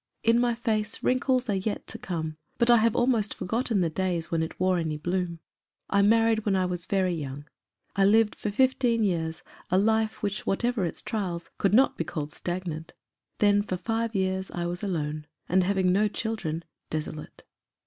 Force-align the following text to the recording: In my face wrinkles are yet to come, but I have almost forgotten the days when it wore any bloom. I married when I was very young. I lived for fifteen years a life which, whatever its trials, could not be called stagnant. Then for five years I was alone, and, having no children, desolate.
In 0.23 0.39
my 0.39 0.55
face 0.55 1.03
wrinkles 1.03 1.47
are 1.47 1.53
yet 1.53 1.85
to 1.85 1.99
come, 1.99 2.37
but 2.57 2.71
I 2.71 2.77
have 2.77 2.95
almost 2.95 3.35
forgotten 3.35 3.81
the 3.81 3.89
days 3.91 4.31
when 4.31 4.41
it 4.41 4.59
wore 4.59 4.79
any 4.79 4.97
bloom. 4.97 5.41
I 5.91 6.01
married 6.01 6.43
when 6.43 6.55
I 6.55 6.65
was 6.65 6.87
very 6.87 7.13
young. 7.13 7.45
I 7.95 8.05
lived 8.05 8.33
for 8.33 8.49
fifteen 8.49 9.03
years 9.03 9.43
a 9.69 9.77
life 9.77 10.23
which, 10.23 10.47
whatever 10.47 10.85
its 10.85 11.03
trials, 11.03 11.51
could 11.59 11.75
not 11.75 11.97
be 11.99 12.03
called 12.03 12.31
stagnant. 12.31 12.95
Then 13.37 13.61
for 13.61 13.77
five 13.77 14.15
years 14.15 14.49
I 14.49 14.65
was 14.65 14.81
alone, 14.83 15.27
and, 15.47 15.63
having 15.63 15.91
no 15.91 16.07
children, 16.07 16.63
desolate. 16.89 17.43